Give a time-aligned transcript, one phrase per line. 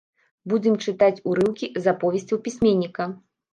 [0.53, 3.11] Будзем чытаць урыўкі з аповесцяў пісьменніка.